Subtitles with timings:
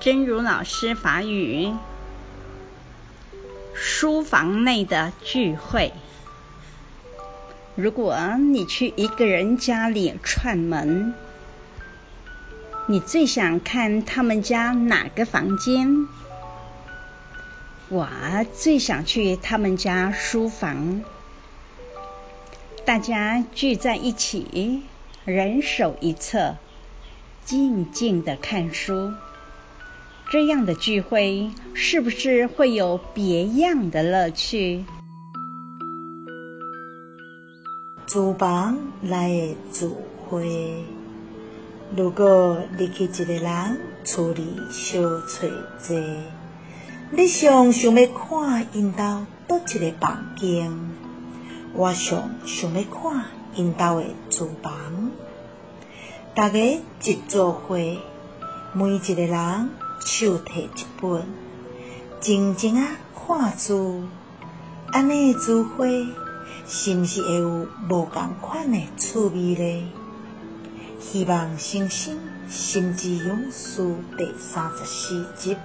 [0.00, 1.74] 真如老师法语：
[3.74, 5.92] 书房内的聚会。
[7.74, 11.12] 如果你去一个人家里串门，
[12.86, 16.08] 你最想看他们家哪个房间？
[17.90, 18.08] 我
[18.56, 21.04] 最想去他们家书房，
[22.86, 24.82] 大家聚在一起，
[25.26, 26.56] 人手一册，
[27.44, 29.12] 静静的看书。
[30.30, 34.84] 这样的聚会是不是会有别样的乐趣？
[38.06, 39.88] 书房内的聚
[40.28, 40.84] 会，
[41.96, 45.48] 如果你去一个人厝里小找
[45.80, 45.98] 坐，
[47.10, 50.70] 你上想要看因家倒一个房间？
[51.74, 53.24] 我上想要看
[53.56, 55.10] 因家的厨房。
[56.36, 57.76] 大家一做伙，
[58.72, 59.70] 每一个人。
[60.04, 61.26] 手提一本，
[62.20, 64.04] 静静啊看书，
[64.92, 65.86] 安尼诶，书花，
[66.66, 69.84] 是毋是会有无共款诶趣味咧？
[70.98, 75.56] 希望星星心之勇士第三十四集。